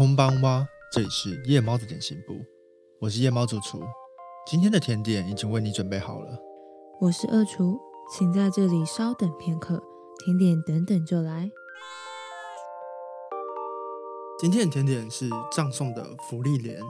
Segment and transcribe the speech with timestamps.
[0.00, 2.42] 空邦蛙，这里是夜猫的点心部，
[3.02, 3.82] 我是夜猫主厨。
[4.46, 6.38] 今天的甜点已经为你准备好了。
[7.02, 7.78] 我是二厨，
[8.10, 9.82] 请在这里稍等片刻，
[10.24, 11.50] 甜点等等就来。
[14.38, 16.80] 今天的甜点是葬送的福利莲，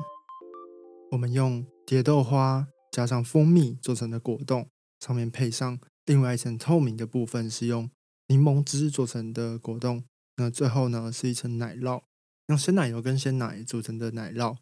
[1.10, 4.68] 我们用蝶豆花加上蜂蜜做成的果冻，
[5.00, 7.90] 上面配上另外一层透明的部分，是用
[8.28, 10.04] 柠檬汁做成的果冻。
[10.36, 12.02] 那最后呢，是一层奶酪。
[12.50, 14.56] 用鲜奶油跟鲜奶组成的奶酪，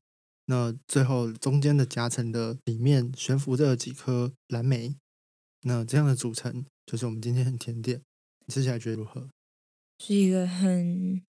[0.44, 4.94] 那最后中间的夹层的里面悬浮着几颗蓝莓，
[5.62, 8.02] 那这样的组成就是我们今天的甜点。
[8.44, 9.30] 你吃起来觉得如何？
[10.04, 11.22] 是一个很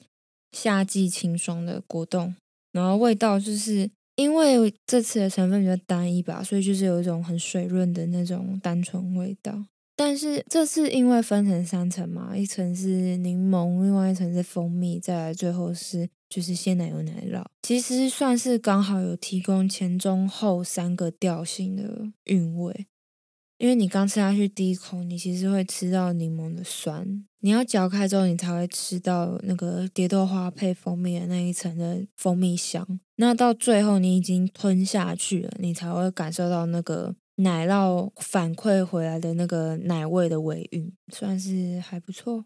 [0.52, 2.36] 夏季清爽的果冻，
[2.74, 9.64] 然后味道就是因为这次的成分比较单一吧，所以就是有一种很水润的那种单纯味道。
[9.96, 16.10] 但是这次因为分成三层嘛，一层是柠檬，另外一层是蜂蜜，再来最后是。
[16.30, 22.88] 就是鲜奶油奶酪，其实算是刚好有提供前中后三个调性的韵味。
[23.58, 33.02] 因为你刚吃下去第一口，你其实会吃到柠檬的酸，你要嚼开之后，你才会吃到那个蝶豆花配蜂蜜的那一层的蜂蜜香。
[33.18, 42.46] 那到最后你已经吞下去了，你才会感受到那个奶酪反馈回来的那个奶味的尾韵，算是还不错。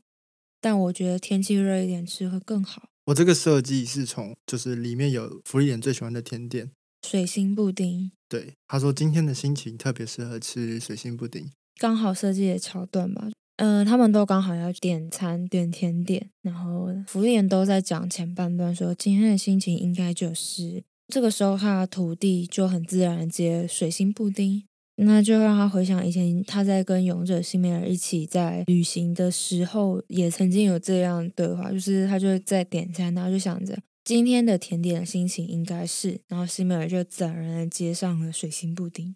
[0.59, 2.89] 但我觉得天气热一点吃会更好。
[3.05, 6.71] 我这个设计是从就是里面有福利点最喜欢的甜点
[7.05, 8.11] 水星布丁。
[8.29, 13.29] 对，他说今天的心情特别适合吃水星布丁，刚好设计的桥段吧。
[13.57, 24.63] 嗯，他们都刚好要点餐点甜点，然后福利点都在讲前半段说今天的心情应该就是这个时候，他的徒弟就很自然接水星布丁。
[25.05, 39.15] 那就让他回想以前他在跟勇者西美尔一起在旅行的时候，也曾经有这样对话，就是他就在点餐，然后就想着今天的甜点的心情应该是，然后西美尔就自然而然接上了水星布丁。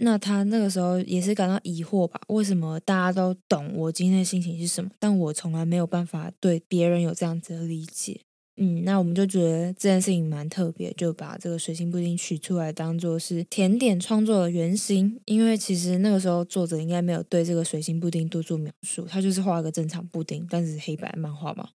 [0.00, 2.20] 那他那个时候也是感到疑惑吧？
[2.28, 8.20] 为什么大家都懂我今天的心情是什么，但我从来没有办法对别人有这样子的理解？
[8.60, 15.20] 嗯，那我们就觉得这件事情蛮特别，就把这个水星布丁取出来当做是甜点创作的原型。
[15.26, 21.68] 因为其实那个时候作者应该没有对这个水星布丁多做描述，他就是画个正常布丁，但是黑白漫画嘛。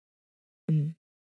[0.66, 0.93] 嗯，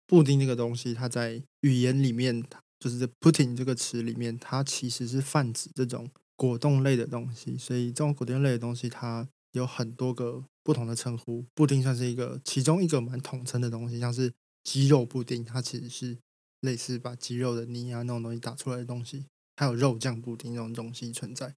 [0.08, 2.42] 布丁这个东西，它在语言里面，
[2.80, 7.58] 就是 pudding 这个词里面，它其实是泛指这种果冻类的东西。
[7.58, 11.44] 所以这种果冻类的东西，它有很多个不同的称呼。
[11.54, 14.32] 布丁算是一个其中一个蛮统称的东西，像是。
[14.64, 16.18] 鸡肉布丁，它其实是
[16.62, 19.26] 类似把鸡肉的泥啊那种东西打出来的东西，
[19.58, 21.56] 还有肉酱布丁这种东西存在。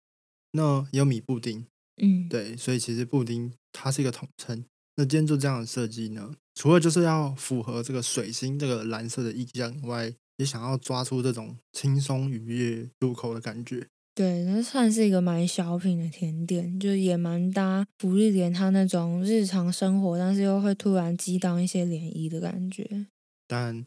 [0.52, 1.66] 那也有米布丁，
[2.02, 4.64] 嗯，对，所以其实布丁它是一个统称。
[4.96, 13.86] 那今天做这样的设计呢，除了就是要符合这个水星这个蓝色的意象以外，也想要抓出这种轻松愉悦入口的感觉。
[14.16, 23.09] 对，那算是一个蛮小品的甜点，就也蛮搭福利莲它那种日常生活，但是又会突然激荡一些涟漪的感觉。
[23.47, 23.84] 但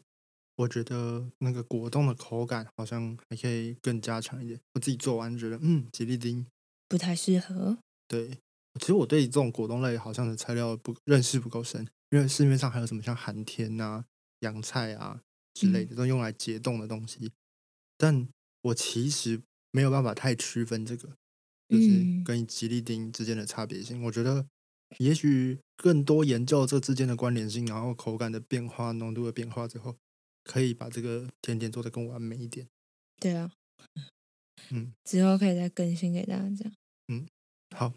[0.54, 4.60] 我觉得那个果冻的口感好像还可以更加强一点。
[4.74, 6.46] 我自己做完觉得，嗯，吉利丁
[6.88, 7.78] 不太适合。
[8.06, 8.38] 对，
[8.78, 14.04] 其实我对这种果冻类好像的材料不认识不够深，因为市面上还有什么像寒天啊、
[14.42, 15.22] 洋菜啊
[15.54, 17.32] 之类的，都用来解冻的东西。
[17.98, 18.28] 但
[18.62, 19.42] 我其实。
[19.70, 21.08] 没有办法太区分这个，
[21.68, 24.02] 就是跟吉利丁之间的差别性。
[24.04, 24.46] 我觉得
[24.98, 29.96] 也许更多研究这之间的关联性，然后口感的变化、浓度的变化之后，
[30.42, 32.66] 可以把这个甜点做得更完美一点。
[33.20, 33.52] 对啊，
[34.70, 36.50] 嗯， 之后可以再更新给大家。
[36.50, 36.72] 讲，
[37.08, 37.26] 嗯，
[37.76, 37.92] 好，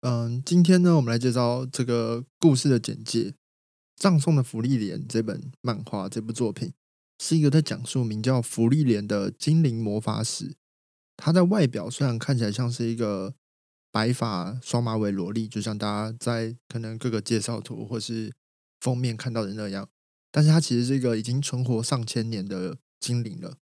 [0.00, 3.30] 嗯，今天呢，我们来介绍这个故事的简介，
[3.96, 6.72] 《葬送的福利莲》这本漫画，这部作品
[7.18, 10.54] 是一个在讲述名叫福利莲的精灵魔法史。
[11.16, 13.34] 他在外表虽然看起来像是一个
[13.90, 18.32] 白发双马尾萝莉，就像大家在可能各个介绍图或是
[18.80, 19.88] 封面看到的那样，
[20.30, 23.56] 但是他其实是一个已经存活上千年的精灵了。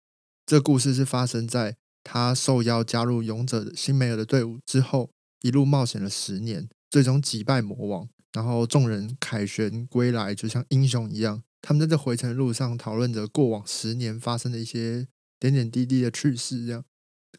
[0.44, 11.42] 这故事是发生在他受邀加入勇者新梅尔的队伍之后，一路冒险了十年，最终击败魔王，然后众人凯旋归来，就像英雄一样。
[11.62, 15.06] 他们在这回程路上讨论着过往十年发生的一些
[15.38, 16.84] 点点滴滴的趣事，这样。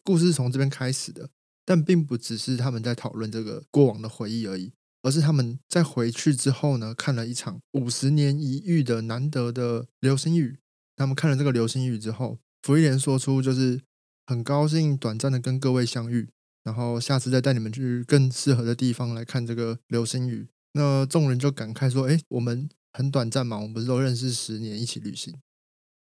[0.04, 1.30] 故事是从这边开始的，
[1.66, 4.72] 但并不只是他们在讨论这个过往的回忆而已，
[5.02, 10.60] 而是他们在回去之后呢，看了一场五十年一遇的难得的流星雨。
[10.96, 13.82] 他们看了这个流星雨之后，福一莲说出就是
[14.26, 16.30] 很高兴短暂的跟各位相遇，
[16.64, 20.48] 然后下次再带你们去更适合的地方来看这个流星雨。
[20.74, 25.34] 那众人就感慨说：“哎，我们很短暂嘛，我们不是都认识十年，一起旅行。”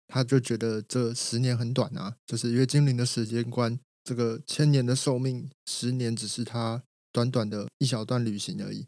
[0.07, 8.87] 他就觉得这十年很短啊，就是因为精灵的时间观，这个千年的寿命，十年只是他短短的一小段旅行而已。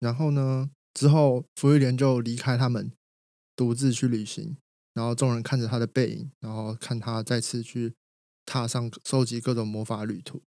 [0.00, 2.92] 然后呢，之后福利莲就离开他们，
[3.56, 4.56] 独自去旅行。
[4.94, 7.94] 然后众人看着他的背影，然后看他再次去
[8.44, 10.42] 踏上收集各种魔法旅途。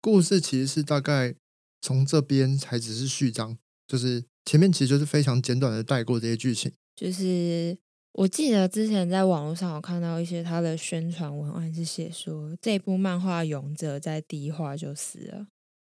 [0.00, 1.34] 故事其实是大概
[1.80, 3.56] 从这边才只是序章，
[3.86, 6.70] 就是前面其实就是非常简短的带过这些剧情。
[6.94, 7.78] 就是
[8.12, 15.46] 我记得之前在网络上有看到一些他的宣传文案，是写说这部漫画勇者在第一话就死了。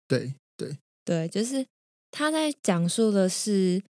[0.09, 1.67] 对对对，就是
[2.11, 3.83] 他在讲述的是。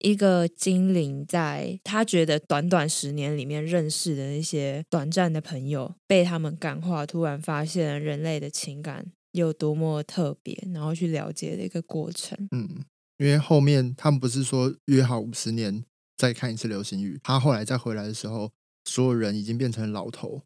[0.00, 12.38] 一个精灵在他觉得短短十年里面认识的那些短暂的朋友，被他们感化，突然发现人类的情感有多么特别，然后去了解的一个过程。
[12.52, 12.84] 嗯，
[13.16, 15.82] 因为后面他们不是说约好五十年
[16.18, 18.50] 再看一次流星雨，他后来再回来的时候，
[18.84, 20.42] 所有人已经变成老头，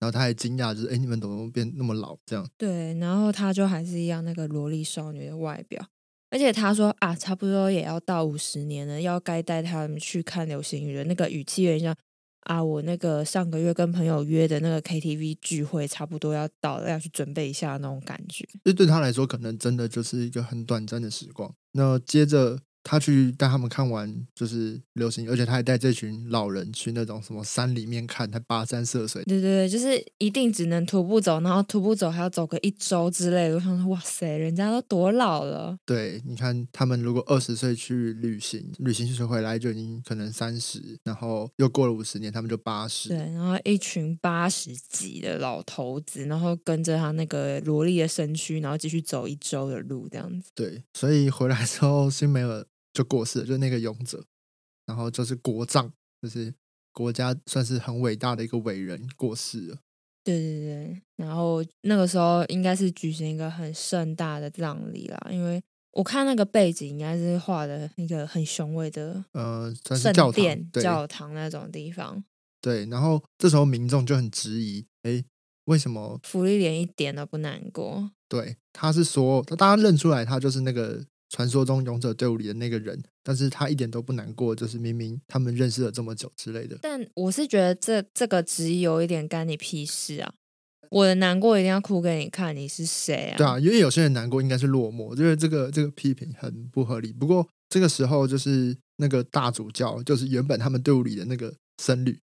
[0.00, 2.18] 然后他还惊讶，就是哎，你们怎么变那么老？
[2.26, 5.86] 这样对，然后他就还是一样那个萝莉少女的外表。
[6.30, 11.94] 而且他说啊，差不多也要到五十年了，要该带他们去看流星雨的那个语气有点像
[12.40, 18.44] 啊，我那个上个月跟朋友约的那个 KTV 聚会差不多要到了，要去准备一下那种感觉。
[18.64, 21.54] 这对他来说，可能真的就是一个很短暂的时光。
[21.70, 22.58] 那接着。
[22.84, 29.22] 他去带他们看完就是流行，而且他还带这群老人去那种什么山里面看，他跋山涉水。
[29.24, 33.54] 对对对，就是一定只能徒步走，然后徒步走还要走个一周之类的。
[33.54, 35.76] 我想说，哇塞，人家都多老了。
[35.86, 43.10] 对，你看他们如果二十岁去旅行，旅行去回来就已经可能三十，然后又过了五十年，他们就八十。
[43.10, 50.50] 对，然后一群八十几的老头子，然后跟着他那个萝莉的身躯，然后继续走一周的路，这样子。
[50.54, 52.66] 对，所以回来之后，辛梅尔。
[52.92, 54.22] 就过世了，就那个勇者，
[54.86, 55.90] 然后就是国葬，
[56.20, 56.52] 就是
[56.92, 59.78] 国家算是很伟大的一个伟人过世了。
[60.22, 65.60] 对对对，然后那个时候应该是举行一个很盛大的葬礼啦，因为
[65.92, 72.22] 我看那个背景应该是画的一个很雄伟的呃，圣殿、教堂那种地方。
[72.60, 75.24] 对，然后这时候民众就很质疑，哎，
[75.64, 78.12] 为什么福利连一点都不难过？
[78.28, 81.06] 对，他是说，大家认出来他就是那个。
[81.32, 86.76] 传说中勇者队伍里的那个人，但是他一点都不难过，就是明明他们认识了这么久之类的。
[86.82, 90.30] 但我是觉得这这个质疑有一点干你屁事啊！
[90.90, 93.38] 我的难过一定要哭给你看，你是谁啊？
[93.38, 97.10] 对啊，因为有些人难过应该是落寞，我觉得这个这个批评很不合理。
[97.10, 102.20] 不过这个时候就是那个大主教，就是原本他们队伍里的那个僧侣，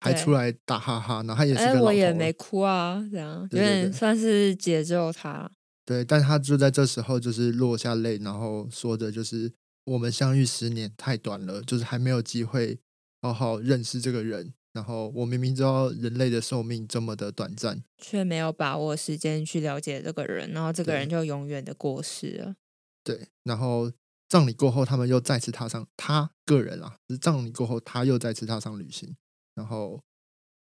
[0.00, 5.48] 还出来打哈哈，然后他也是个老我也没哭啊，这样有点算是解救他。
[5.90, 9.52] 对，但他就在这时候就是落下泪，然后说着就是
[9.82, 12.78] 我们相遇十年太短了，就是还没有机会
[13.20, 14.54] 好好认识这个人。
[14.72, 22.54] 然后我明明知道人类的寿命这么的短暂，却没有把握时间去了解这个人，然后这个人就永远的过世了。
[23.02, 23.90] 对，然后
[24.28, 29.16] 葬礼过后，他们又再次踏上他个人啊，是葬礼过后他又再次踏上旅行，
[29.56, 30.00] 然后。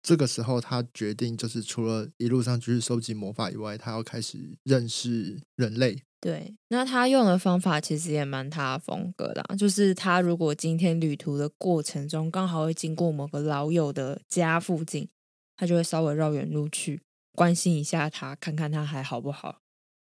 [0.02, 6.04] 这个时候，他决定就是除了一路上就是收集魔法以外，他要开始认识人类。
[6.22, 15.08] 对，那他用的方法其实也蛮他风格的，就是他如果今天旅途的过程中刚好会经过某个老友的家附近，
[15.56, 17.02] 他就会稍微绕远路去
[17.34, 19.62] 关心一下他，看看他还好不好。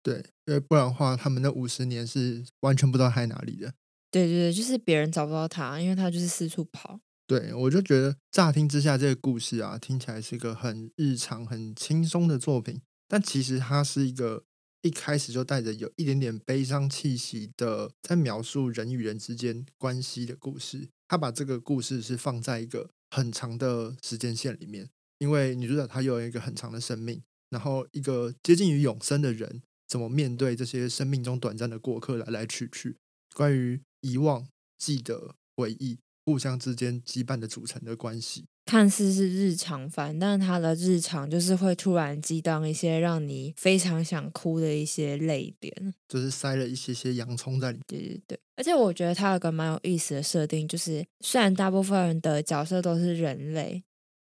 [0.02, 3.74] 对，因为不然的话，他们那五十年是完全不知道他在哪里的。
[4.10, 6.98] 对对对，就是别人找不到他，因为他就是四处跑。
[7.28, 14.44] 对，我就觉得乍听之下，这个故事啊，听起来是一个很日常、很轻松的作品，但其实它是一个
[14.80, 20.88] 一开始就带着有一点点悲伤气息的，在描述人与人之间关系的故事。
[21.06, 32.96] 他把这个故事是放在一个很长的时间线里面，因为女主角她有一个很长的生命，然后一个接近于永生的人，怎么面对这些生命中短暂的过客来来去去，
[33.34, 35.98] 关于遗忘、记得、回忆。
[36.28, 47.84] 互相之间羁绊的组成的关系，看似是日常番，但是它的日常就是会突然激荡一些让你非常想哭的一些泪点，就是塞了一些些洋葱在里面。
[47.86, 53.82] 对对对，而且我觉得它有个蛮有意思的设定，就是虽然大部分人的角色都是人类，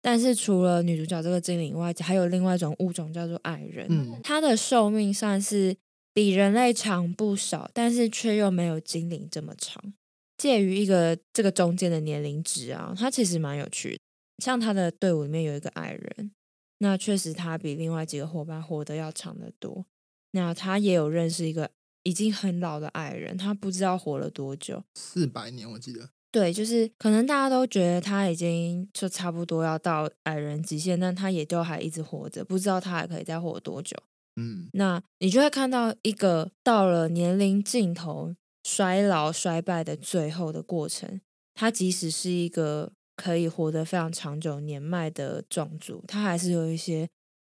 [0.00, 5.76] 但是除了女主角这个精灵外，还有另外一种物种叫做矮人，嗯，它的寿命算是
[6.14, 9.92] 比人类长不少，但是却又没有精灵这么长。
[10.40, 13.98] 介于一个这个中间的年龄值啊，他其实蛮有趣的。
[14.42, 16.30] 像他的队伍里面有一个矮人，
[16.78, 19.84] 那确实他比另外几个伙伴活得要长得多。
[20.30, 21.70] 那他也有认识一个
[22.04, 26.08] 已经很老的矮人，他不知道活了多久，四百年我记得。
[26.32, 33.94] 对，就是可能大家都觉得他已经就差不多要到矮人极限，但他也都还一直活着，不知道他还可以再活多久。
[34.36, 38.34] 嗯，那你就会看到一个到了年龄尽头、
[38.72, 41.20] 衰老、衰败的最后的过程。
[41.54, 47.08] 他即使是一个可以活得非常长久年迈的壮族，他还是有一些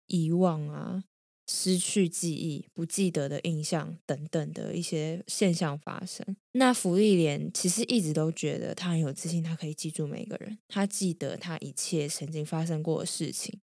[0.08, 1.04] 遗忘啊。
[1.48, 6.26] 失去记忆、不记得的印象等等的一些现象发生。
[6.54, 13.60] 那福利莲其实一直都觉得他很有自信，他可以记住每个人，他记得他一切曾经发生过的事情。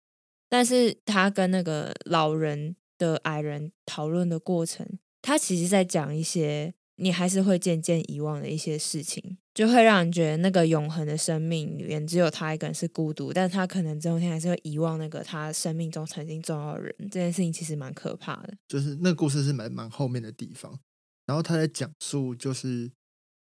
[0.49, 6.73] 但是他跟那个老人的矮人讨论的过程，他其实在讲一些。
[6.97, 16.95] 你还是会渐渐遗忘的一些事情，就会让人觉得那个永恒的生命里面只有他一个人是孤独，但他可能最后天还是会遗忘那个他生命中曾经重要的人。
[17.11, 18.57] 这件事情其实蛮可怕的。
[18.69, 20.79] 就是那个故事是蛮蛮后面的地方，
[21.27, 22.91] 然后他在讲述就是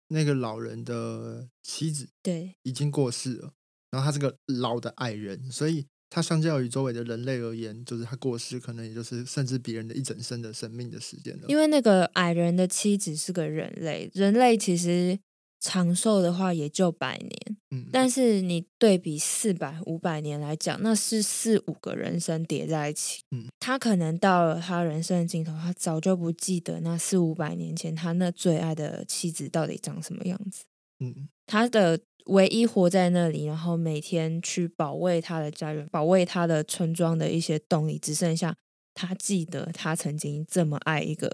[0.08, 3.52] 那个老人的妻子对已经过世了，
[3.90, 5.86] 然后他是个老的爱人，所以。
[6.14, 11.44] 他相较于周围的人类而言，就是他过世，可能也就是甚至别人的一整生的生命的时间了。
[11.48, 15.18] 因为那个矮人的妻子是个人类，人类其实
[15.58, 23.22] 长寿的话也就百年，嗯，但是你对比四百、五百年来讲，那是四五个人生叠在一起。
[23.30, 30.64] 嗯，他可能到了他人生的尽头，他早就不记得那四五百年前他那最爱的妻子到底长什么样子。
[31.00, 32.00] 嗯，他的。
[32.26, 38.54] 唯一活在那里，然后每天去保卫他的家园、保卫他的村庄的一些动力，只剩下
[38.94, 41.28] 他记得他曾经这么爱一个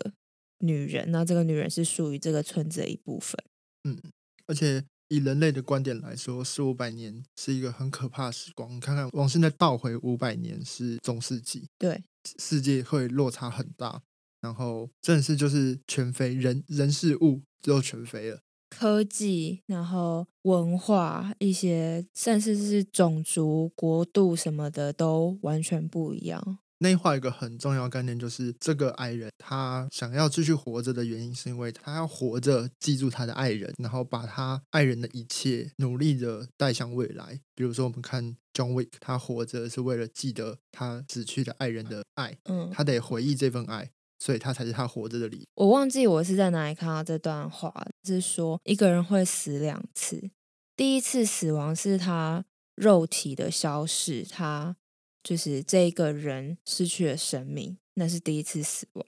[0.61, 3.37] 女人，那这个女人是属于这个村子的一部分。
[3.85, 4.01] 嗯，
[4.47, 8.75] 而且以人类的观点来说，四五百年是一个很可怕的时光。
[8.75, 12.03] 你看看，往现在倒回五百年是中世纪，对，
[12.39, 14.01] 世界会落差很大，
[14.41, 18.41] 然后真的是就是全非，人人事物都全非了。
[18.69, 26.59] 科技，然后文化，一些甚至是种族、国度什么的，都完全不一样。
[26.81, 37.41] 内化一个很重要概念，就是这个爱人他想要继续活着的原因，是因为他要活着记住他的爱人，然后把他爱人的一切努力的带向未来。
[37.57, 43.91] 比如说，我们看 John Wick，他活着是为了记得他死去的爱人的爱，嗯，他得回忆这份爱。
[44.19, 45.45] 所以他才是他活着的理由。
[45.55, 47.73] 我忘记我是在哪里看到这段话，
[48.05, 50.31] 是说一个人会死两次，
[50.77, 52.45] 第一次死亡是他
[52.75, 54.77] 肉体的消逝，他
[55.23, 59.07] 就是这个人失去了生命，那是第一次死亡。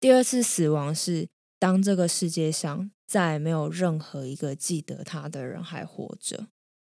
[0.00, 1.28] 第二次死亡是
[1.58, 6.46] 当这个世界上再没有任何一个记得他的人还活着，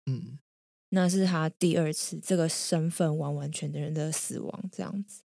[0.07, 0.41] 嗯，
[0.89, 5.23] 那是他第二次这个身份完完全的人的死亡，这样子，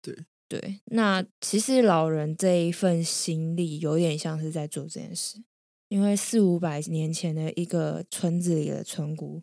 [0.00, 0.26] 对。
[0.52, 5.42] 对，那其实老人这一份心力有点像是在做这件事，
[5.88, 9.42] 因为四五百年前的一个村子里的村姑，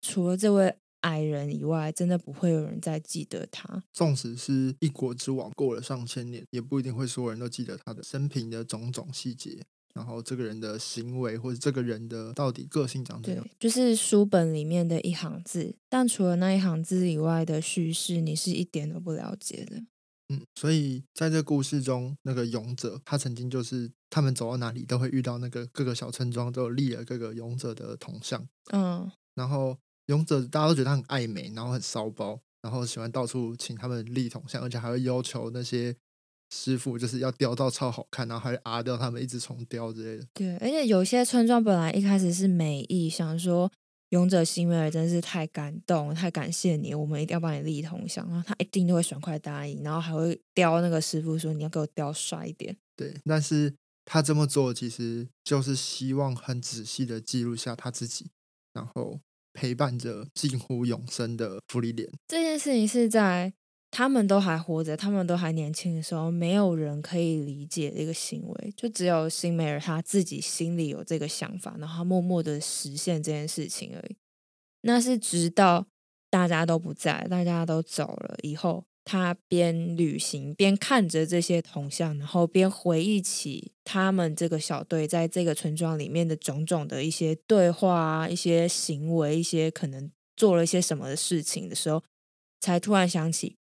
[0.00, 3.82] 除了这位矮人以外，真的不会有人再记得他。
[3.92, 13.46] 纵使是一国之王，过了上千年，也不一定会所有人都记得他的生平的种种细节，然后这个人的行为或者这个人的到底个性长怎样。
[13.60, 19.82] 就是书本里面的一行字，但除了那一行字以外的叙事，你是一点都不了解的。
[20.28, 28.44] 嗯，所以在这故事中，那个勇者他曾经就是他们走到哪里都会遇到那个各个小村庄都有立了各个勇者的铜像。
[28.72, 35.94] 嗯，然后勇者大家都觉得他很爱美，然后很骚包，然后喜欢到处请他们立铜像，而且还会要求那些
[36.50, 40.26] 师傅就是要雕到超好看，然后还会啊掉他们一直重雕之类的。
[40.34, 43.70] 对，而且有些村庄本来一开始是美意，想说。
[44.10, 48.26] 勇者辛维尔真是太感动，太感谢你，我们一定要帮你立铜像。
[48.28, 52.76] 然后他一定都会爽快答应，然后还会雕那个师傅说你要给我雕帅一点。
[52.94, 58.30] 对，但是他这么做其实就是希望很仔细的记录下他自己，
[58.72, 59.20] 然后
[59.52, 62.10] 陪伴着近乎永生的福利莲。
[62.28, 63.52] 这件事情是在。
[63.96, 74.16] 他们都还活着，他们都还年轻的时候，没有人可以理解这个行为，就只有辛梅尔他自己心里有这个想法，然后默默的实现这件事情而已。
[74.82, 75.86] 那是直到
[76.28, 92.04] 大家都不在，大家都走了以后，他边旅行边看着这些铜像，然后边回忆起他们这个小队在这个村庄里面的种种的一些对话啊、一些行为、一些可能做了一些什么的事情的时候，
[92.60, 93.56] 才突然想起。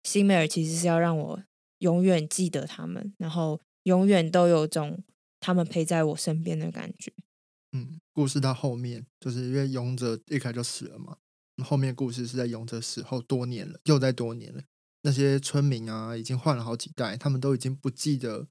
[0.00, 1.42] 啊，辛梅尔其实是要让我
[1.78, 5.02] 永远记得他们，然后永远都有种
[5.38, 7.12] 他们陪在我身边的感觉。
[7.72, 11.16] 嗯，故事到后面就是因为勇者一开就死了嘛，
[11.64, 14.62] 后面故事是在勇者死后多年了，又在多年了。
[15.02, 18.48] 那些村民啊，已经换了好几代，他们都已经不记得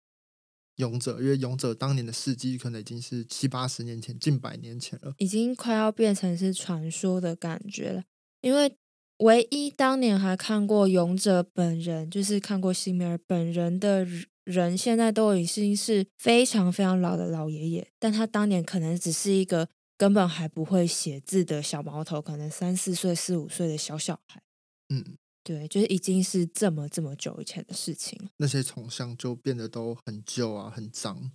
[0.78, 5.14] 勇者，因为勇者当年的事迹可能已经是七八十年前、近百年前了。
[5.18, 8.04] 已经快要变成是传说的感觉了。
[8.42, 8.76] 因为
[9.20, 14.06] 唯一当年还看过勇者本人，就是看过西米尔本人的
[14.44, 24.42] 人，现在都已经是非常非常老的老爷爷，但他当年可能只是一个根本还不会写字的小毛头，可能三四岁、四五岁的小小孩。
[24.88, 25.04] 嗯，
[25.44, 28.30] 对，就是已经是这么这么久以前的事情了。
[28.38, 31.32] 那些铜像就变得都很旧啊，很脏。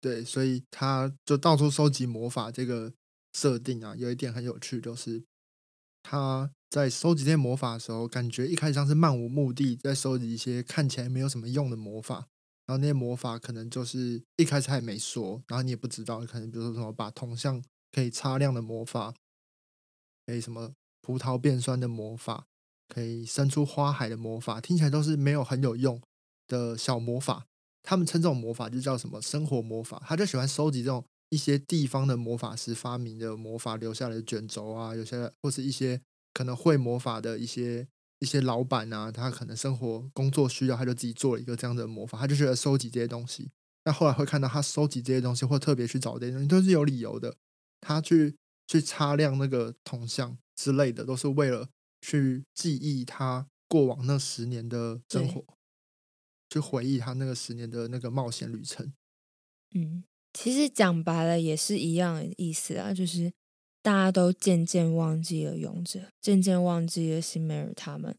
[0.00, 2.50] 对，所以他就到处收集魔法。
[2.50, 2.92] 这个
[3.32, 5.22] 设定啊，有一点很有趣，就是
[6.10, 12.26] 他在收集这些魔法的时候，感觉一开始像是漫无目的在收集一些看起来没有什么用的魔法。
[12.66, 17.62] 然后那些魔法可能就是一开始他也没说，然后你也不知道，可能比如说什么把铜像
[17.92, 19.12] 可以擦亮的魔法，
[20.26, 20.72] 可以什么
[21.02, 22.46] 葡萄变酸的魔法。
[22.88, 26.00] 可以生出花海的魔法，听起来都是没有很有用
[26.46, 27.44] 的小魔法。
[27.82, 30.02] 他们称这种魔法就叫什么生活魔法。
[30.06, 36.00] 他就喜欢收集这种一些地方的魔法师发明的魔法留下来的卷轴啊，有些或是一些
[36.32, 37.86] 可能会魔法的一些
[38.20, 42.18] 一些老板啊，他可能生活工作需要，他就自己做了一个这样的魔法。
[42.18, 43.50] 他就觉得收集这些东西。
[43.84, 47.36] 那后来会看到他收集这些东西，或特别去找这些东西，都是有理由的。
[47.80, 51.68] 他去去擦亮那个铜像之类的，都是为了。
[52.00, 55.44] 去记忆他过往那十年的生活，
[56.48, 58.92] 去回忆他那个十年的那个冒险旅程。
[59.74, 63.32] 嗯，其实讲白了也是一样的意思啊，就是
[63.82, 68.16] 大家都渐渐忘记了勇者，渐渐忘记了辛梅尔他们，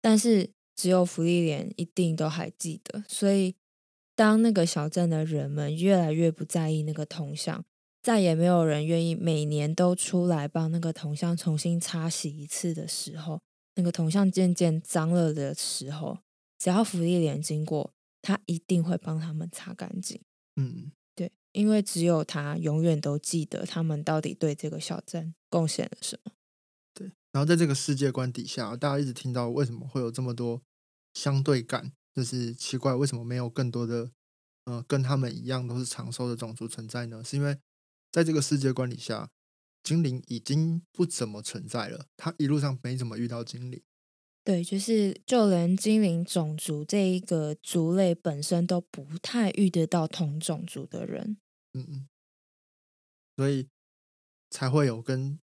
[0.00, 3.04] 但是只有福利莲一定都还记得。
[3.08, 3.54] 所以，
[4.14, 7.64] 当那个小镇的人们越来越不在意那个铜像。
[8.02, 13.40] 再也没有人愿意每年都出来帮那个铜像重新擦洗一次的时候，
[13.76, 16.18] 那个铜像渐渐脏了的时候，
[16.58, 20.20] 只要福利莲经过，他一定会帮他们擦干净。
[20.56, 20.90] 嗯，
[21.52, 26.32] 因为只有他永远都记得他们到底对这个小镇贡献了什么。
[26.94, 30.62] 对，然后在这个世界观底下，大家一直听到为什么会有这么多
[31.14, 34.10] 相对感，就是奇怪为什么没有更多的
[34.64, 37.22] 呃跟他们一样都是长寿的种族存在呢？
[37.24, 37.58] 是因为
[38.10, 39.28] 在这个世界观底下，
[39.82, 42.06] 精灵已经不怎么存在了。
[42.16, 43.82] 他一路上没怎么遇到精灵。
[44.44, 51.36] 对，就是就连精灵种族这一个族类本身都不太遇得到同种族的人。
[51.74, 52.08] 嗯嗯。
[53.36, 53.68] 所以
[54.50, 55.38] 才会有跟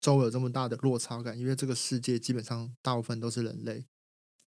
[0.00, 3.84] 周有这么大的落差感，因为这个世界基本上大部分都是人类。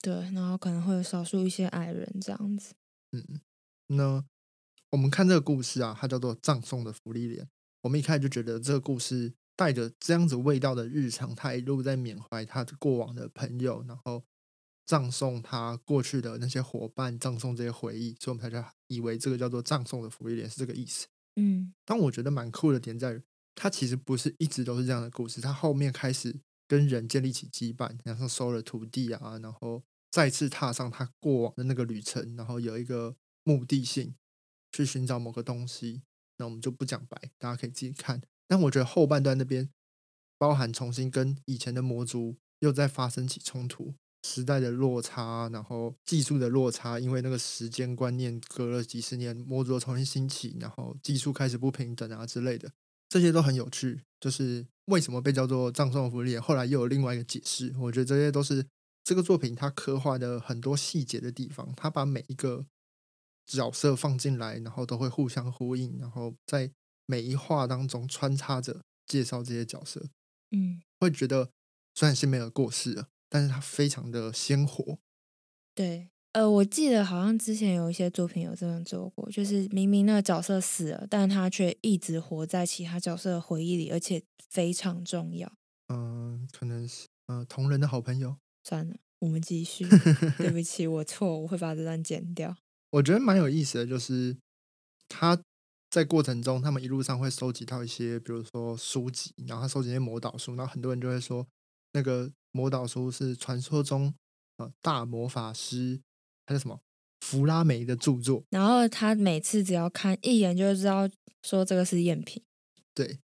[0.02, 2.74] 对，然后可能会有少数一些矮人这样子。
[3.12, 3.42] 嗯嗯。
[3.88, 4.26] 那
[4.92, 7.46] 我们看这个故事啊，它叫做《葬送的福利莲》。
[7.82, 14.24] 我们一开始就觉得这个故事带着这样子味道的日常，他一路在缅怀他的过往的朋友，然后
[14.86, 21.08] 葬送他过去的那些伙伴，葬送这些回忆，所以我们才叫以为这个叫做葬送的福利莲是这个意思。
[21.36, 23.22] 嗯，但我觉得蛮酷的点在于，
[23.54, 34.16] 他其实不是一直都是这样的故事，他后面开始跟人建立起羁绊，然后收了徒弟啊，然后再次踏上他过往的那个旅程，然后有一个目的性
[34.72, 36.04] 去寻找某个东西。
[36.38, 38.22] 那我们就不讲白，大家可以自己看。
[38.50, 39.70] 但我觉得后半段那边
[40.38, 52.70] 包含重新跟以前的魔族又在发生起冲突，时代的落差，然后技术的落差，因为那个时间观念隔了几十年，魔族重新兴起，然后技术开始不平等啊之类的，
[53.08, 54.02] 这些都很有趣。
[54.20, 57.74] 就是为什么被叫做葬送福利，后来又有另外一个解释。
[57.80, 58.66] 我觉得这些都是
[59.04, 62.66] 这个作品它刻画的很多细节的地方，它把每一个。
[63.46, 66.72] 角色放进来，然后都会互相呼应，然后在
[67.10, 70.06] 每一话当中穿插着介绍这些角色。
[70.52, 71.50] 嗯，会觉得
[71.96, 75.00] 虽然辛梅尔过世了，但是他非常的鲜活。
[75.74, 85.52] 对，呃，我记得好像之前有一些作品有这样做过，就是明明那个角色死了，但他却一直活在其他角色的回忆里，而且非常重要。
[85.88, 88.38] 嗯，可能是呃同人的好朋友。
[88.64, 89.88] 算了，我们继续。
[90.38, 92.56] 对不起，我错，我会把这段剪掉。
[92.92, 94.38] 我觉得蛮有意思的，就是
[95.08, 95.42] 他
[95.90, 101.48] 在过程中，他们一路上会收集到一些，比如说书籍，然后他收集一些魔导书，然后很多人就会说，
[101.94, 104.14] 那个魔导书是传说中
[104.58, 106.00] 呃大魔法师
[106.46, 106.80] 还是什么
[107.22, 111.10] 弗拉梅的著作，然后他每次只要看一眼就知道
[111.44, 112.44] 说这个是赝品，
[112.94, 113.20] 对，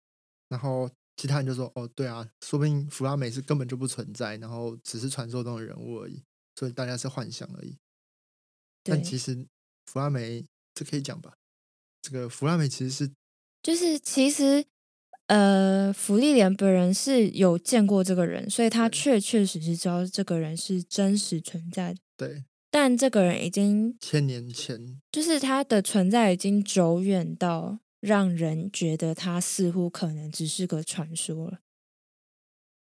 [0.49, 6.23] 然后其他人就说，哦，对啊，说不定弗拉梅是根本就不存在，然后只是传说中的人物而已，
[6.55, 7.77] 所以大家是幻想而已。
[8.85, 9.47] 但其实
[9.87, 11.35] 弗拉梅这可以讲吧？
[12.03, 13.11] 这个弗拉梅其实是，
[13.63, 14.65] 就是其实
[15.29, 22.01] 呃，福利莲本人是有见过这个人，所以他确确实实知道这个人是真实存在的。
[22.17, 31.61] 对，但这个人已经千年前，就是他的存在已经久远到让人觉得他似乎可能只是个传说了。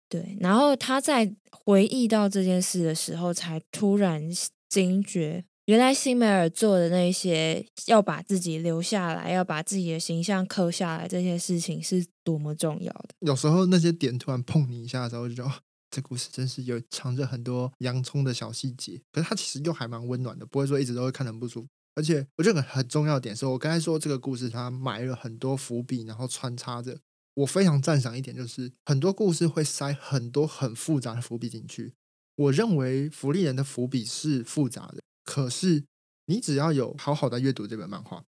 [0.09, 4.23] 对，然后他在回忆到这件事的时候，才突然
[4.69, 13.11] 惊觉，原来辛梅尔做的那些要把自己留下来，要把自己的形象刻下来这些事情是多么重要的。
[13.19, 15.53] 有时候那些点突然碰你一下的时候，就觉得，
[15.91, 18.99] 这故事真是有藏着很多洋葱的小细节。
[19.13, 21.69] 可是它其实又还蛮温暖的，不会说一直都会看得很不舒服。
[21.97, 26.99] 而且我觉得很重要的点是我刚才说这个故事，它埋了很多伏笔，然后穿插着。
[27.35, 31.93] 我非常赞赏一点，就是很多故事会塞很多很复杂的伏笔进去。
[32.37, 35.85] 我认为福利人的伏笔是复杂的，可是
[36.25, 38.25] 你只要有好好的阅读这本漫画，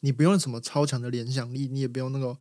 [0.00, 2.38] 你不用什么超强的联想力，你也不用那个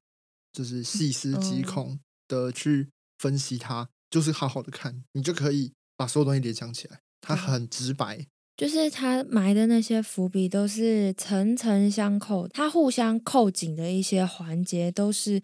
[0.54, 2.00] 就是细思极恐
[2.30, 7.02] 的去分析它，就是好好的看，你就可以把所有东西联想起来。
[7.20, 8.26] 它很直白，
[8.56, 15.44] 就是它埋的那些伏笔都是层层相扣，它互相扣紧的一些环节都是。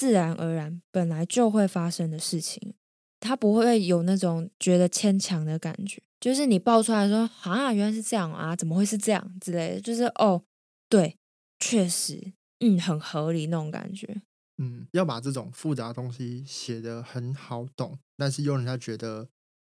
[0.00, 2.74] 自然而然，本来就会发生的事情，
[3.20, 6.02] 他不会有那种觉得牵强的感觉。
[6.20, 10.42] 就是你爆出来说啊，原来是这样啊，怎么会是这样之类的，就是哦，
[10.88, 11.16] 对，
[11.60, 14.22] 确实，嗯，很合理那种感觉。
[14.56, 19.28] 嗯，要把这种复杂东西写得很好懂，但是又让人家觉得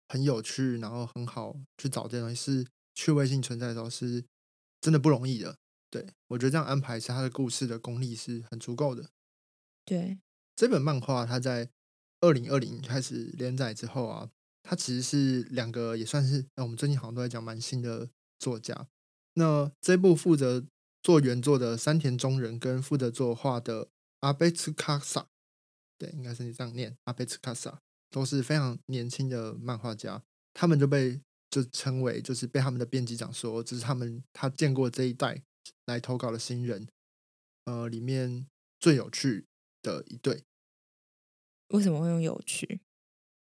[0.07, 4.23] 很有趣，然后很好去找这些东西，是趣味性存在的时候，是
[4.79, 5.57] 真的不容易的。
[5.91, 9.09] 对我觉得这样安排是他的故事的功力是很足够的。
[9.83, 10.19] 对
[10.55, 11.69] 这本漫画，它在
[12.21, 14.29] 二零二零开始连载之后啊，
[14.63, 18.87] 他其实是两个也算是，那我们最近好像都在讲蛮新的作家。
[19.35, 20.65] 那这部负责
[21.01, 25.27] 做原作的山田中人跟负责作画的阿贝茨卡萨，
[25.97, 27.79] 对，应该是你这样念，阿贝茨卡萨
[28.09, 30.21] 都是非常年轻的漫画家，
[30.53, 35.41] 他们就被就称为就是被他们的编辑长说，这是他们他见过这一代
[35.85, 36.87] 来投稿的新人，
[37.65, 38.45] 呃，里面
[38.79, 39.45] 最有趣。
[39.81, 40.43] 的一对，
[41.69, 42.81] 为什么会用有趣？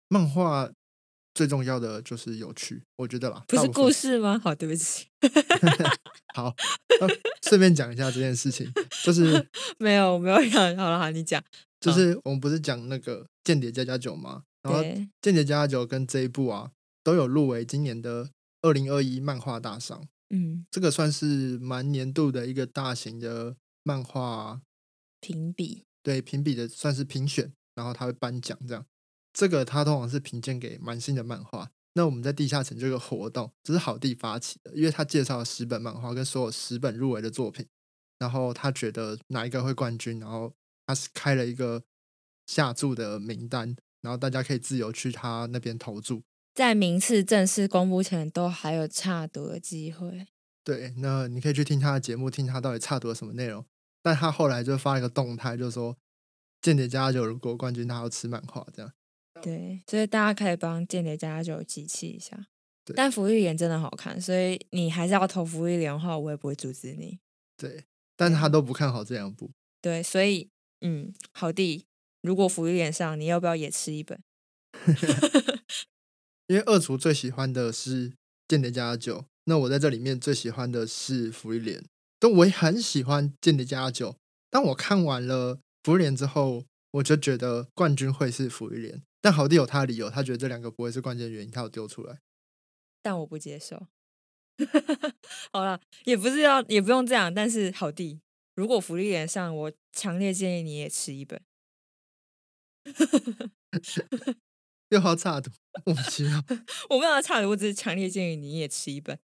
[0.09, 0.71] 漫画
[1.33, 4.39] 最重要的就是有趣，我觉得啦，不是故事吗？
[4.43, 5.07] 好，对不起。
[6.35, 6.55] 好，
[7.43, 8.71] 顺便讲一下这件事情，
[9.05, 9.49] 就是
[9.79, 11.43] 没有没有讲，好了，好，你讲。
[11.81, 14.45] 就是我们不是讲那个《间谍加加九》吗？
[14.63, 14.81] 然后
[15.21, 16.71] 《间谍加加九》跟这一部啊，
[17.03, 18.31] 都有入围今年的
[18.63, 20.07] 二零二一漫画大赏。
[20.31, 24.63] 嗯，这个算是蛮年度的一个大型的漫画
[25.21, 25.85] 评比。
[26.03, 28.85] 对评比的算是评选，然后他会颁奖这样。
[29.33, 31.71] 这个他通常是评鉴给蛮新的漫画。
[31.95, 37.67] 那我们在地下城这个活动，这是好地发起的，因为他介绍了十本漫画跟所有十本入围的作品，
[38.19, 40.53] 然后他觉得哪一个会冠军，然后
[40.87, 41.85] 他是开了一个
[42.47, 46.25] 下注的名单，然后大家可以自由去他那边投注。
[46.53, 50.27] 在名次正式公布前，都还有差读的机会。
[50.65, 53.65] 对，那你可以去听他的节目，听他到底差读了什么内容。
[54.03, 55.97] 但他后来就发了一个动态，就说
[56.65, 58.91] 间谍加酒如果冠军，他要吃漫画这样。
[59.43, 62.47] 对，所以大家可以帮间谍加酒集气一下。
[62.95, 67.19] 但福玉莲真的好看，所以你还是要投福玉莲的话，我也不会阻止你。
[67.59, 67.85] 对，
[68.17, 69.51] 但他都不看好这两部。
[69.83, 70.49] 对，所以
[70.81, 71.85] 嗯，好弟，
[72.23, 74.19] 如果福玉莲上，你要不要也吃一本？
[76.49, 78.15] 因为二厨最喜欢的是
[78.49, 81.85] 间谍加酒，那我在这里面最喜欢的是福玉莲。
[82.37, 84.13] 我也很喜欢《间谍加酒》，
[84.49, 92.21] 当我看完了《福利莲》之后，我就觉得冠军会是《福利莲》，但好弟有他的理由，他觉得这两个不会是关键原因，他有丢出来，
[93.03, 93.87] 但我不接受。
[95.53, 98.21] 好了，也不是要，也不用这样，但是好弟，
[98.55, 101.43] 如果《福利莲》上，我强烈建议你也吃一本。
[104.91, 105.51] 又好差的，
[105.85, 106.43] 莫名其妙。
[106.89, 109.19] 我没有差的，我只是强烈建议你也吃一本。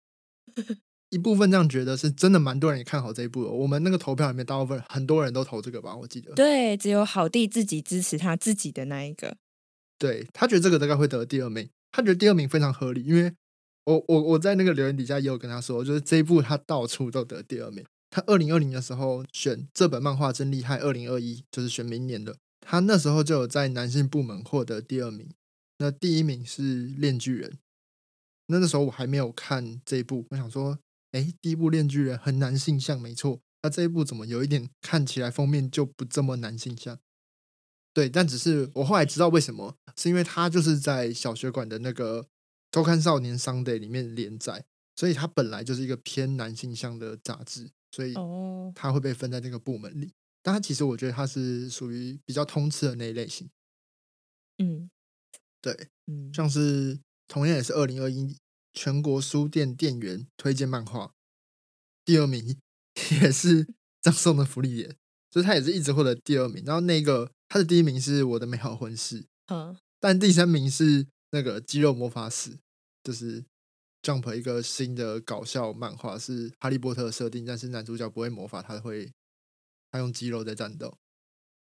[1.09, 3.49] 一部分这样觉得是真的，蛮多人也看好这一部的。
[3.49, 6.33] 我们那个投票里面，大部分很多人都投这个吧，我记得。
[6.33, 9.37] 对，只有好弟自己支持他自己的那一个。
[9.97, 13.33] 对他觉得这个大概会得第二名，他觉得第二名非常合理，因为
[13.85, 17.85] 我我我在那个留言底下也有跟他说，就是这一部他到处都得第二名。
[18.09, 25.29] 他二零二零的时候选这本漫画真厉害，二零二一就是选明年的，他那时候就有在男性部门获得第二名，
[25.77, 27.51] 那第一名是《炼巨人》。
[28.47, 30.77] 那那时候我还没有看这一部，我想说。
[31.17, 33.41] 哎，第一部《炼巨人》很男性向，没错。
[33.63, 36.99] 那这一部怎么有一点看起来封面就不这么男性向？
[37.91, 42.21] 对，但只是我后来知道为什么，是因为他就是在小学馆的那个
[42.69, 44.63] 《周刊少年 Sunday》里面连载，
[44.95, 50.13] 所以它本来就是一个偏男性向的杂志，所以哦，它会被分在那个部门里。
[50.43, 53.49] 但它其实我觉得它是属于比较通吃的那一类型。
[54.59, 54.91] 嗯，
[55.59, 58.37] 对，嗯，像是同样也是二零二一。
[58.77, 61.11] 全国书店店员推荐漫画，
[62.05, 62.55] 第二名
[63.09, 63.67] 也是
[64.03, 64.95] 张颂的福利点，
[65.31, 66.63] 所以他也是一直获得第二名。
[66.63, 72.59] 然后那个他的第一名是我的美好婚事，嗯，但第三名是那个肌肉魔法使，
[73.03, 73.43] 就是
[74.03, 79.11] Jump 一个新的搞笑漫画，是哈利波特设定，但是男主角不会魔法，他会
[79.91, 80.99] 他用肌肉在战斗。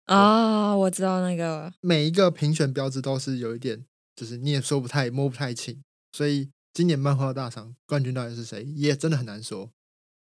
[0.05, 3.85] 啊，我知道那个，每一个评选标志都是有一点，
[4.15, 9.71] 就是你也说不太摸不太清，所以今年漫画大赏冠军到底是谁，也真的很难说。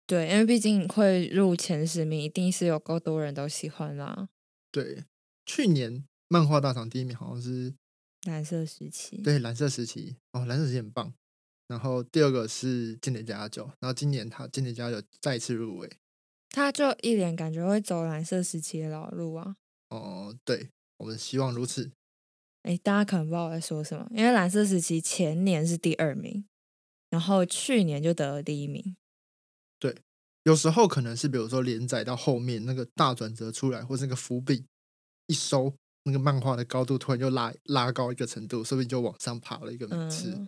[0.05, 4.27] 对，因为毕竟会入前十名，一定是有够多人都喜欢啦。
[4.71, 5.05] 对，
[5.45, 7.73] 去年漫画大赏第一名好像是
[8.25, 11.13] 蓝色时期，对蓝色时期哦，蓝色时期很棒。
[11.67, 15.89] 然后第二个是间谍加九，然后今年他间谍加九再次入围，
[16.49, 19.55] 他就一脸感觉会走蓝色时期的老路啊。
[19.87, 21.91] 哦，对，我们希望如此。
[22.63, 26.45] 哎，大家可能不知道我在说什么，因为蓝色时期前年是第二名，
[27.09, 28.95] 然后去年就得了第一名。
[29.79, 29.95] 对，
[30.43, 34.65] 有时候可能是比如说连载到后面那个大转折出来，或是那个伏笔
[35.27, 40.31] 一收，那个漫画的高度突然就拉拉高一个程度，说不定就往上爬了一个名次。
[40.31, 40.47] 嗯，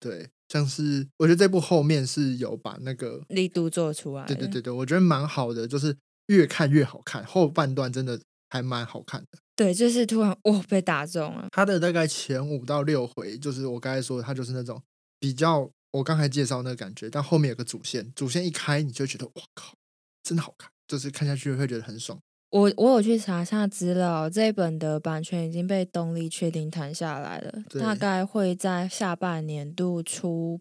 [0.00, 4.26] 对，像是我觉得这部后面是有把那个，力度做出来。
[4.26, 9.38] 对对对对，我觉得蛮好的，就是越看越好看，后半段真的还蛮好看的。
[9.60, 11.46] 对，就是突然哦被打中了。
[11.52, 14.82] 他的大概前五到六回，就是我刚才说，他就是那种
[15.18, 19.74] 比较我刚才介绍那个感觉，但后面有个主线，主线一开你就觉得哇靠，
[20.22, 22.18] 真的好看，就是看下去会觉得很爽。
[22.48, 30.58] 我我有去查下资料，这一本的版权已经被东立确定谈下来了，大概会在下半年度出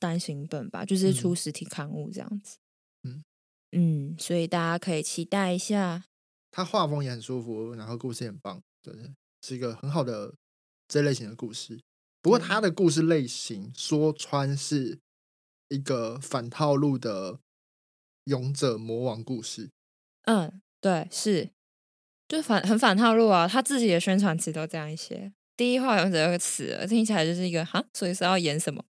[0.00, 2.56] 单行本吧，就是出嗯实体刊物这样子。
[3.02, 3.22] 嗯
[3.72, 6.04] 嗯，所以大家可以期待一下。
[6.50, 8.94] 它画风也很舒服，然后故事也很棒，对，
[9.42, 10.34] 是一个很好的
[10.86, 11.80] 这类型的故事。
[12.20, 14.98] 不过他的故事类型说穿是
[15.68, 17.38] 一个反套路的
[18.24, 19.70] 勇者魔王故事，
[20.24, 21.50] 嗯，对，是，
[22.26, 25.32] 就反很反套路啊，他自己的宣传词都这样一些。
[25.56, 28.84] 第一话勇者又死了，听起来就是一个哈，所以是要演什么？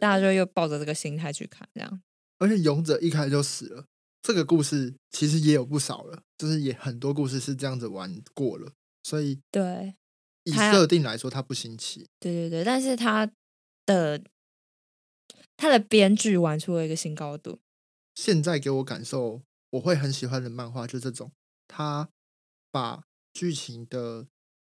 [0.00, 2.02] 大家就又抱着这个心态去看，这样。
[2.38, 3.86] 而且勇者一开始就死了。
[4.20, 8.70] 这个故事其实也有不少了，就是也很多故事是这样子玩过了，
[9.02, 9.94] 所以对，
[10.42, 12.06] 以设定来说，它不新奇。
[12.20, 13.32] 对对对，但是他
[13.86, 14.22] 的
[15.56, 17.60] 他的编剧玩出了一个新高度。
[18.14, 21.32] 现在给我感受，我会很喜欢的漫画，就这种，
[21.66, 22.10] 他
[22.70, 24.26] 把剧情的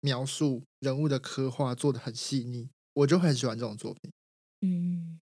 [0.00, 4.12] 描述、人物的刻画做的很细腻，我就很喜欢这种作品。
[4.60, 5.18] 嗯，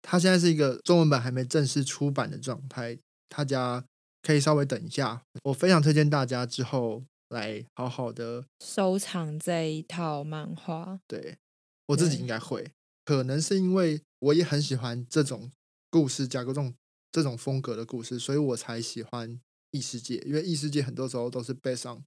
[0.00, 2.96] 它现在是一个中文版还没正式出版的状态，
[3.28, 3.84] 他家
[4.22, 5.22] 可以稍微等一下。
[5.44, 11.00] 我非常推荐大家之后来好好的，收藏这一套漫画。
[11.06, 11.38] 对
[11.86, 12.72] 我自己对应该会，
[13.04, 15.50] 可能是因为我也很喜欢这种
[15.90, 16.74] 故事架构、这种
[17.10, 22.02] 这种风格的故事，所以我才喜欢异世界，因为异世界很多时候都是背上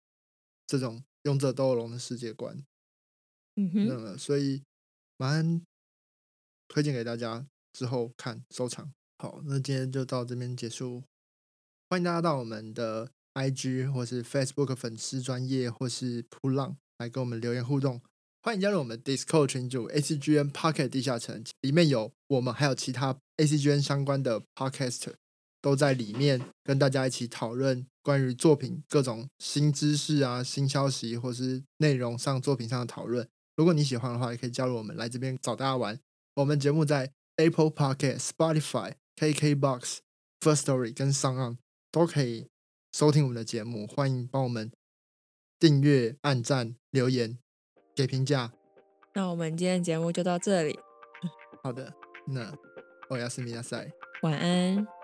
[0.68, 2.64] 这种勇者斗恶龙的世界观。
[3.56, 4.64] 嗯哼，所以
[5.18, 5.62] 蛮
[6.68, 8.92] 推荐给大家之后看收藏。
[9.18, 11.04] 好，那今天就到这边结束。
[11.92, 18.00] 欢迎大家到我们的 IG 或是 Facebook 粉丝专业或是扑浪来跟我们留言互动。
[18.42, 25.16] 欢迎加入我们 Discord 群组 ACGN Pocket 地下城，里面有我们还有其他 ACGN 相关的 Podcaster
[25.62, 33.28] 都在里面跟大家一起讨论关于作品各种新知识啊、新消息或是内容上作品上的讨论。
[33.58, 36.00] 如果你喜欢的话，也可以加入我们来这边找大家玩。
[36.36, 39.98] 我们节目在 Apple Podcast、Spotify、KKBox、
[40.40, 41.58] First Story 跟上岸
[41.92, 42.48] 都可以
[42.94, 43.86] 收听我们的节目。
[43.86, 44.72] 欢迎帮我们
[45.60, 47.38] 订阅、按赞、留言、
[47.94, 48.54] 给评价。
[49.14, 50.80] 那我们今天的节目就到这里，
[51.62, 51.94] 好的，
[52.28, 52.56] 那
[53.10, 53.92] 欧亚斯米亚塞。
[54.22, 55.01] 晚安。